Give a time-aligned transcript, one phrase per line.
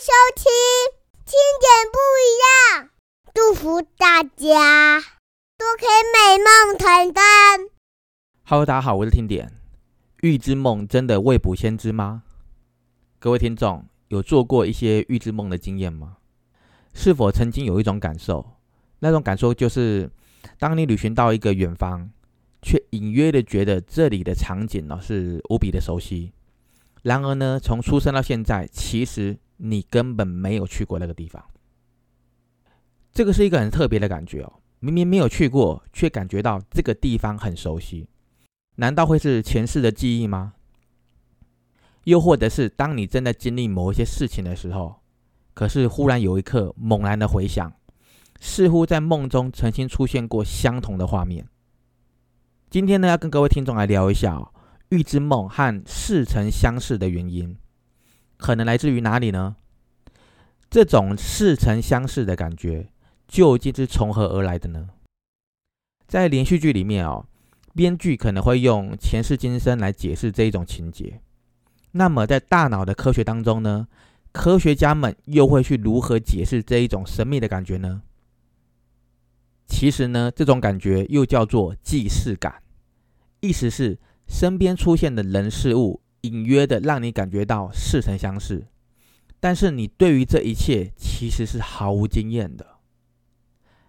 [0.00, 0.46] 收听，
[1.26, 2.88] 听点不一样。
[3.34, 4.98] 祝福大家
[5.58, 7.70] 都可以美梦成真。
[8.44, 9.52] Hello，大家好，我是听点。
[10.22, 12.22] 预知梦真的未卜先知吗？
[13.18, 16.16] 各位听众有做过一些预知梦的经验吗？
[16.94, 18.52] 是否曾经有一种感受？
[19.00, 20.10] 那种感受就是，
[20.58, 22.08] 当你旅行到一个远方，
[22.62, 26.32] 却隐约的觉得这里的场景呢是无比的熟悉。
[27.02, 31.44] 然而呢，从出生到现在，其实你根本没有去过那个地方。
[33.12, 38.08] 这个是一个很特别的感觉哦，明明没有去过，却感觉到这个地方很熟悉。
[38.76, 40.54] 难道会是前世的记忆吗？
[42.04, 44.96] 又或者是当你正在经历某一些事情的时候，
[45.52, 47.72] 可是忽然有一刻猛然的回想，
[48.40, 51.46] 似乎在梦中曾经出现过相同的画面。
[52.70, 54.54] 今天呢，要跟各位听众来聊一下哦。
[54.88, 57.56] 预知梦和似曾相识的原因，
[58.40, 59.54] 可能来自于哪里呢？
[60.70, 62.88] 这种似曾相识的感觉，
[63.28, 64.88] 究竟是从何而来的呢？
[66.06, 67.26] 在连续剧里面哦，
[67.74, 71.20] 编剧可能会用前世今生来解释这一种情节。
[71.92, 73.86] 那么，在大脑的科学当中呢，
[74.32, 78.02] 科学家们又会去如何解释这一种神秘的感觉呢？
[79.66, 82.62] 其实呢，这种感觉又叫做既视感，
[83.40, 83.98] 意思是。
[84.32, 88.66] 身边出现的人事物，隐约的让你感觉到似曾相识，
[89.38, 92.66] 但是你对于这一切其实是毫无经验的。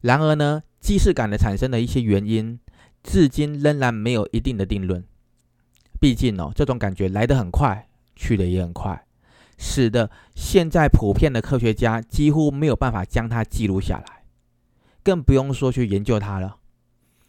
[0.00, 2.60] 然而呢，既视感的产生的一些原因，
[3.02, 5.04] 至今仍然没有一定的定论。
[5.98, 9.06] 毕竟哦，这种感觉来得很快，去的也很快，
[9.56, 14.24] 使得现在普遍的科学家几乎没有办法将它记录下来，
[15.02, 16.58] 更不用说去研究它了。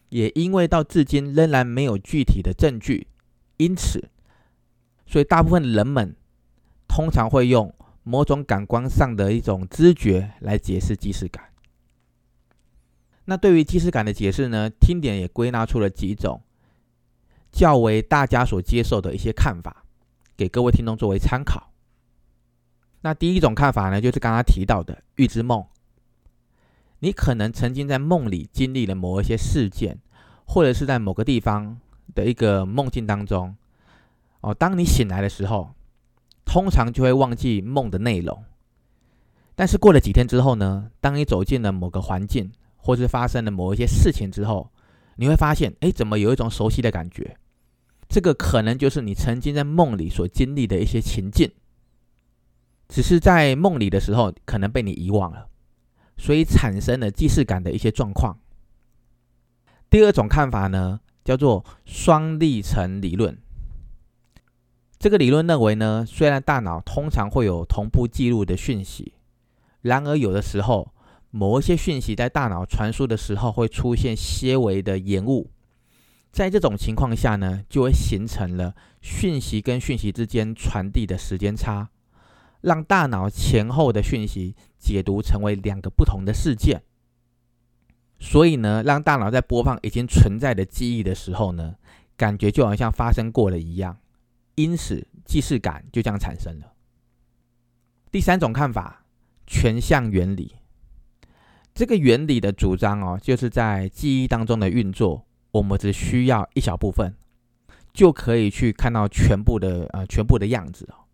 [0.09, 3.07] 也因为到至今仍然没有具体的证据，
[3.57, 4.09] 因此，
[5.08, 6.16] 所以大部分人们
[6.88, 11.45] 通常会用某种感官上的一种知觉来解释即视感。
[13.25, 16.42] 那对于即视感的解释呢，听点也归纳出了几种
[17.52, 19.83] 较为大家所接受的一些看法，
[20.36, 21.71] 给各位听众作为参考。
[23.02, 25.65] 那第一种看法呢，就是刚刚提到的预知梦。
[26.99, 29.99] 你可能曾经在梦里经历了某一些事件，
[30.45, 31.80] 或者是在某个地方
[32.15, 33.55] 的一个梦境当中，
[34.47, 35.75] 哦，当你醒来的时候，
[36.45, 38.45] 通常就会忘记梦的内容。
[39.55, 44.71] 但是过了几天之后呢，当你走进了某个环境，或是发生了某一些事情之后，
[45.17, 47.37] 你会发现，哎，怎么有一种熟悉的感觉？
[48.07, 51.52] 这个可能就是你曾经在梦里所经历的一些情境，
[52.87, 55.49] 只是在梦里的时候，可能被你遗忘了。
[56.15, 58.37] 所以产生了既视感的一些状况。
[59.89, 63.37] 第二种看法呢，叫做双历程理论。
[64.99, 69.13] 这个理论认为呢，虽然大脑通常会有同步记录的讯息，
[69.81, 70.93] 然而有的时候
[71.30, 75.52] 某一些讯息在大脑传输的时候会出现些微的延误。
[76.31, 81.89] 在这种情况下呢，就会形成了讯息跟讯息之间传递的时间差。
[82.61, 86.81] 让大脑前后的讯息解读成为两个不同的事件，
[88.19, 91.75] 所以呢，让大脑在播放已经存在的记忆的时候呢，
[92.17, 93.97] 感觉就好像发生过了一样，
[94.57, 96.73] 因此既视感就这样产生了。
[98.11, 99.05] 第三种看法，
[99.45, 100.55] 全像原理，
[101.75, 107.13] 这个原理的主张哦，就是在记忆当中的运作，我们只需要一小部分，
[107.93, 111.05] 就可以去看到全部的呃全部的样子哦。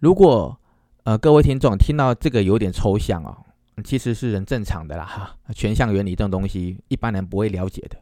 [0.00, 0.60] 如果
[1.04, 3.46] 呃，各位听众听到这个有点抽象哦，
[3.82, 5.38] 其实是很正常的啦哈。
[5.54, 7.96] 全像原理这种东西，一般人不会了解的。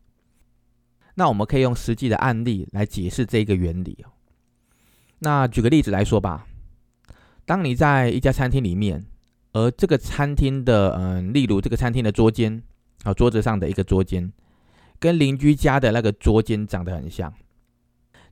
[1.15, 4.11] 那我们可以用实际的案例来解释这个原理哦。
[5.19, 6.47] 那举个例子来说吧，
[7.45, 9.05] 当你在一家餐厅里面，
[9.53, 12.63] 而这个餐厅的嗯，例如这个餐厅的桌间
[13.05, 14.33] 啊，桌子上的一个桌间，
[14.99, 17.33] 跟邻居家的那个桌间长得很像。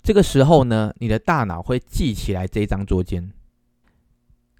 [0.02, 3.32] 这个时候呢，你的大脑会记起来这张桌间。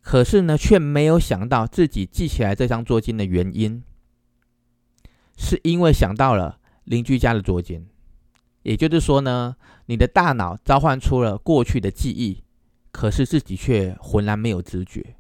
[0.01, 3.83] 可是呢，却没有想到自己记起来这张桌巾的原因，
[5.37, 7.85] 是因为想到了邻居家的桌巾。
[8.65, 9.57] 也就是说呢，
[9.87, 12.43] 你的大脑召唤出了过去的记忆，
[12.91, 15.17] 可是自己却浑然没有知觉。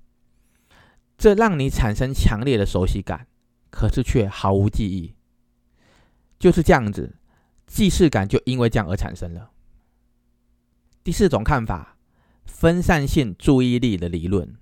[1.16, 3.26] 这让你产生强烈的熟悉感，
[3.70, 5.14] 可是却毫无记忆。
[6.38, 7.16] 就是这样子，
[7.66, 9.50] 既视感就因为这样而产生了。
[11.02, 11.96] 第四种看法，
[12.46, 14.56] 分散性注意力的理论。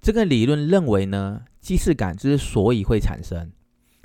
[0.00, 3.52] 这个理论认为呢，既视感之所以会产生，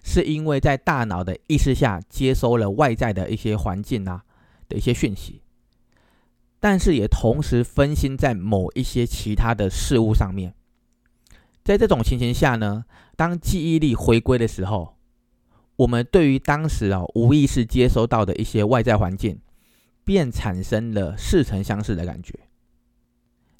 [0.03, 4.23] 是因为在大脑的意识下接收了外在的一些环境啊
[4.69, 5.41] 的一些讯息。
[6.59, 10.53] 但是也同时分心在某一些其他的事物上面。
[11.63, 12.85] 在这种情形下呢，
[13.15, 14.95] 当记忆力回归的时候，
[15.77, 19.39] 我们对于当时啊无意识接收到的一些外在环境，
[20.05, 22.37] 便产生了似曾相识的感觉。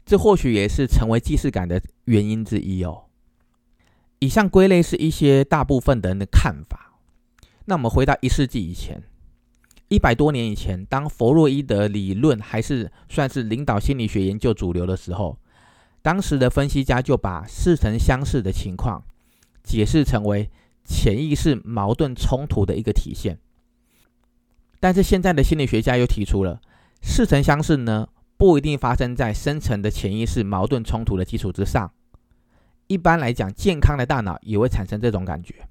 [0.05, 3.02] 这或许也是成为既视感的原因之一哦。
[4.23, 6.93] 以上归类是一些大部分的人的看法。
[7.65, 9.03] 那我们回到一世纪以前，
[9.89, 15.37] 一百多年以前，当弗洛伊德理论还是算是领导心理学研究主流的时候。
[16.01, 19.03] 当时的分析家就把似曾相识的情况
[19.61, 20.49] 解释成为
[20.85, 23.39] 潜意识矛盾冲突的一个体现，
[24.79, 26.61] 但是现在的心理学家又提出了
[27.01, 31.91] 似曾相识呢不一定发生在深层的潜意识矛盾冲突的基础之上。
[32.87, 35.67] 一般来讲，健康的大脑也会产生这种感觉。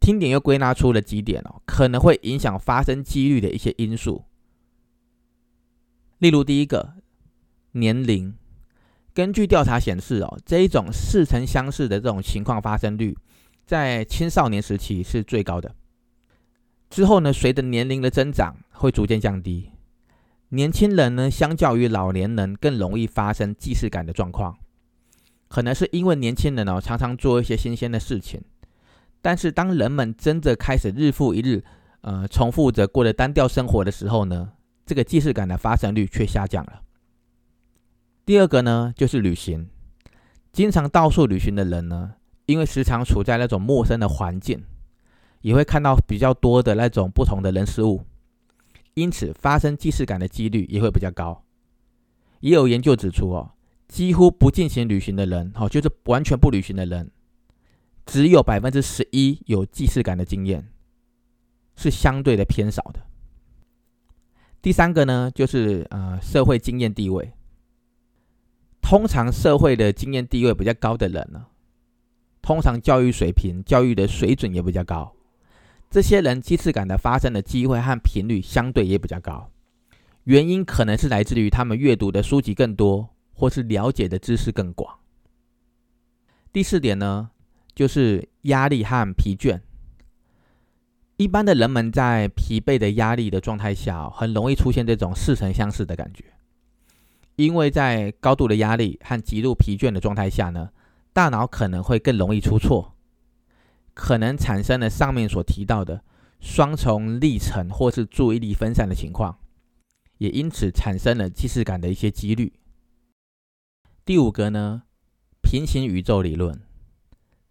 [0.00, 4.24] 听点又归纳出了几点哦，可能会影响发生几率的一些因素，
[6.18, 6.94] 例如第一个
[7.72, 8.34] 年龄。
[9.14, 13.16] 根据调查显示，哦，这一种似曾相识的这种情况发生率，
[13.66, 15.74] 在青少年时期是最高的。
[16.88, 19.70] 之后呢，随着年龄的增长，会逐渐降低。
[20.48, 24.56] 年轻人呢，相较于老年人更容易发生既视感的状况，
[25.52, 28.40] 可能是因为年轻人哦常常做一些新鲜的事情。
[29.20, 31.62] 但是当人们真的开始日复一日，
[32.00, 34.52] 呃，重复着过着单调生活的时候呢，
[34.86, 36.80] 这个既视感的发生率却下降了。
[38.24, 39.68] 第二个呢，就是旅行。
[40.52, 42.14] 经常到处旅行的人呢，
[42.46, 44.64] 因为时常处在那种陌生的环境，
[45.42, 48.06] 也会看到比较多的那种不同的人事物，
[48.94, 51.44] 因此发生既视感的几率也会比较高。
[52.40, 53.51] 也有研究指出哦，
[53.92, 57.10] 几乎不进行旅行的人，哦，就是完全不旅行的人，
[58.06, 60.66] 只有百分之十一有既视感的经验，
[61.76, 63.02] 是相对的偏少的。
[64.62, 67.34] 第三个呢，就是呃，社会经验地位。
[68.80, 71.44] 通常社会的经验地位比较高的人呢，
[72.40, 75.12] 通常教育水平、教育的水准也比较高，
[75.90, 79.50] 这些人既视感的发生的机会和频率相对也比较高。
[80.24, 84.98] 原因可能是来自于他们阅读的书籍更多，或是了解的知识更广。
[86.52, 87.30] 第四点呢，
[87.74, 89.60] 就是压力和疲倦。
[91.16, 96.24] 一般的人们在疲惫的压力的状态下，很容易出现这种似曾相识的感觉。
[97.36, 100.70] 因为在高度的压力和极度疲倦的状态下呢，
[101.12, 102.94] 大脑可能会更容易出错，
[103.94, 106.02] 可能产生了上面所提到的
[106.40, 109.38] 双重历程或是注意力分散的情况，
[110.18, 112.52] 也因此产生了既视感的一些几率。
[114.04, 114.82] 第五个呢，
[115.42, 116.60] 平行宇宙理论。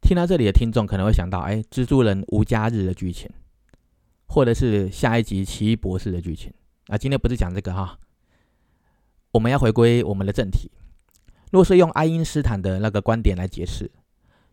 [0.02, 3.30] 听到这里的听众可能会想到，哎，蜘蛛人无家日的剧情，
[4.28, 6.54] 或者是下一集奇异博士的剧情
[6.88, 6.98] 啊。
[6.98, 7.98] 今天不是讲这个哈。
[9.32, 10.70] 我们要回归我们的正题。
[11.52, 13.90] 若是用爱因斯坦的那个观点来解释，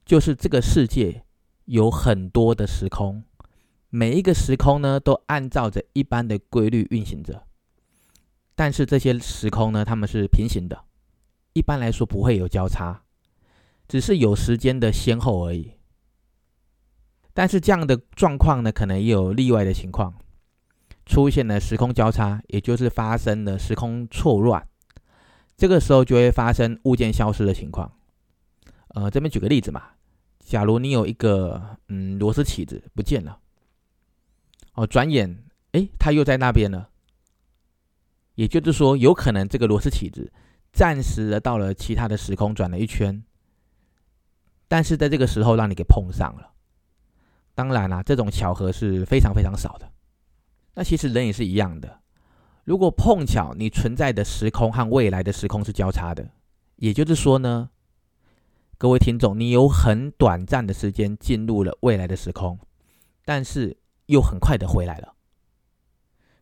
[0.07, 1.25] 就是这个世界
[1.65, 3.25] 有很多的时空，
[3.91, 7.43] 每一个时空呢都按照着一般的规律运行着。
[8.55, 10.85] 但是这些时空呢，它们是平行的，
[11.59, 13.03] 一般来说不会有交叉，
[13.89, 15.73] 只是有时间的先后而已。
[17.35, 20.15] 但是这样的状况呢，可能也有例外的情况。
[21.05, 24.69] 出现了时空交叉，也就是发生了时空错乱，
[25.57, 27.91] 这个时候就会发生物件消失的情况。
[28.89, 29.83] 呃，这边举个例子嘛，
[30.39, 33.39] 假如你有一个嗯螺丝起子不见了，
[34.75, 36.91] 哦，转眼哎，它又在那边了，
[38.35, 40.31] 也就是说，有可能这个螺丝起子
[40.79, 43.21] 暂时的到了其他的时空转了一圈，
[44.69, 46.53] 但是在这个时候让你给碰上了。
[47.57, 49.91] 当然啦，这种巧合是非常非常少的。
[50.75, 51.99] 那其实人也是一样的，
[52.63, 56.31] 如果碰巧你存在的时空和未来的时空是交叉的，
[56.77, 57.71] 也就是说呢，
[58.79, 62.57] 各位听众，你有很短暂的时间进入了未来的时空，
[63.25, 65.13] 但是又很快的回来了。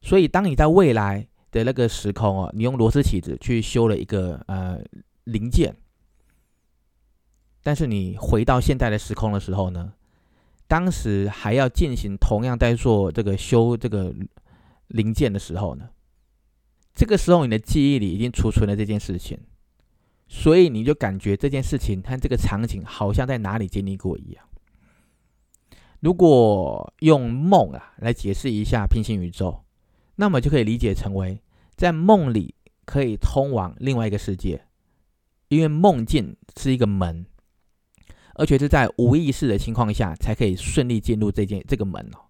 [0.03, 4.81] 所以当你在未来的那个时空哦，你用螺丝起子去修了一个呃
[5.25, 5.75] 零件，
[7.63, 9.93] 但是你回到现在的时空的时候呢？
[10.69, 14.13] 当时还要进行同样在做这个修这个
[14.89, 15.91] 零件的时候呢，
[16.93, 19.39] 这个时候你的记忆里已经储存了这件事情，
[20.27, 24.45] 所以你就感觉这件事情和这个场景好像在哪里经历过一样。
[26.01, 29.63] 如果用梦啊来解释一下平行宇宙，
[30.17, 31.41] 那么就可以理解成为
[31.77, 32.55] 在梦里
[32.85, 34.67] 可以通往另外一个世界，
[35.49, 37.25] 因为梦境是一个门。
[38.39, 42.29] 而且是在无意识的情况下，才可以顺利进入这件这个门哦，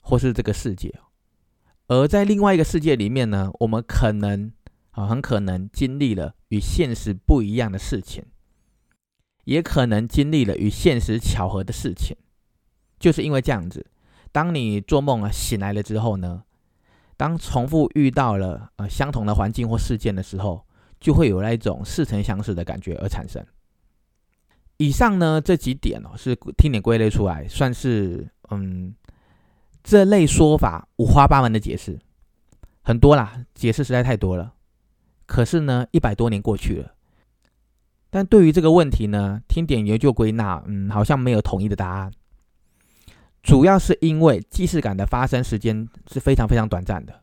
[0.00, 1.06] 或是这个世界哦。
[1.86, 4.50] 而在另外一个世界里面呢，我们可能
[4.90, 8.24] 啊，很可能经历了与现实不一样的事情，
[9.44, 12.16] 也可能经历了与现实巧合的事情。
[12.98, 13.86] 就是因为这样子，
[14.32, 16.42] 当你做梦啊醒来了之后呢，
[17.22, 20.66] 当重复遇到了呃相同的环境或事件的时候，
[20.98, 23.40] 就会有那一种似曾相识的感觉而产生。
[24.78, 28.92] 以上呢这几点哦，是听点归类出来，算是嗯。
[29.84, 31.98] 这类说法五花八门的解释
[32.82, 34.54] 很多啦，解释实在太多了。
[35.26, 36.94] 可是呢，一百多年过去了，
[38.08, 42.12] 但对于这个问题呢，听点研究归纳，嗯，好像没有统一的答案。
[43.42, 47.22] 主要是因为既视感的发生时间是非常非常短暂的，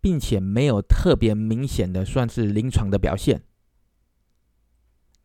[0.00, 3.42] 并且没有特别明显的算是临床的表现，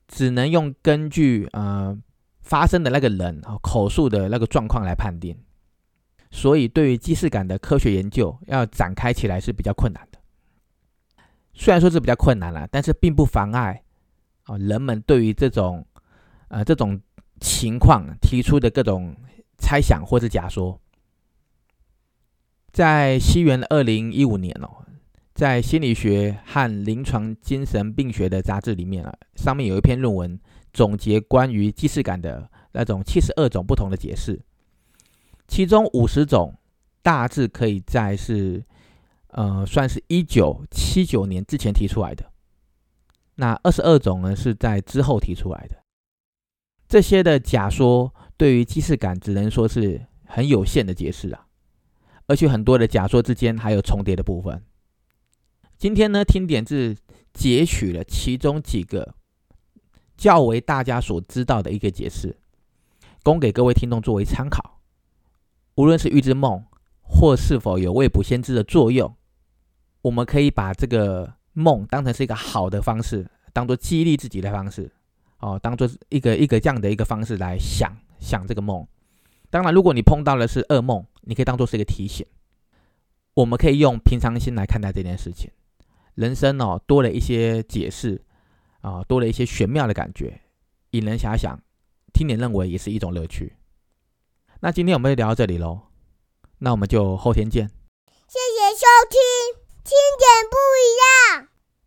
[0.07, 1.97] 只能用根据呃
[2.41, 5.35] 发生的那个人口述的那个状况来判定。
[6.31, 10.19] 所以，对于既视感的科学研究要展开起来是比较困难的。
[11.53, 13.81] 虽然说是比较困难了，但是并不妨碍
[14.43, 15.85] 啊人们对于这种
[16.49, 16.99] 呃这种
[17.39, 19.15] 情况提出的各种
[19.57, 20.79] 猜想或者假说。
[22.71, 24.85] 在西元二零一五年哦，
[25.33, 30.37] 在心理学和临床精神病学的杂志里面啊，上面有一篇论文
[30.73, 34.41] 总结关于既视感的那种七十二种不同的解释。
[35.47, 36.53] 其中五十种
[37.01, 38.65] 大致可以在是，
[39.27, 42.29] 呃，算是一九七九年之前提出来的。
[43.35, 45.81] 那二十二种呢，是在之后提出来的。
[46.87, 51.47] 这些的假说对于既视感只能说是很有限的解释啊，
[52.27, 54.63] 而且很多的假说之间还有重叠的部分。
[55.77, 56.95] 今天呢，听点是
[57.33, 59.15] 截取了其中几个
[60.17, 62.37] 较为大家所知道的一个解释，
[63.23, 64.79] 供给各位听众作为参考。
[65.75, 66.63] 无论是预知梦，
[67.01, 69.13] 或是否有未卜先知的作用，
[70.01, 74.91] 我们可以把这个梦当成是一个好的方式，当做激励自己的方式，
[75.39, 78.87] 哦，当做一个一个这样的一个方式来想想这个梦。
[79.49, 82.25] 当然，如果你碰到的是噩梦，你可以当做是一个提醒。
[83.33, 85.51] 我们可以用平常心来看待这件事情。
[86.15, 88.23] 人生哦，多了一些解释
[88.81, 90.41] 啊，多了一些玄妙的感觉，
[90.91, 91.59] 引人遐想。
[92.13, 93.57] 听点认为也是一种乐趣。
[94.61, 95.81] 那今天我们就聊到这里喽，
[96.59, 97.67] 那我们就后天见。
[98.27, 101.54] 谢谢收听，听点不一样。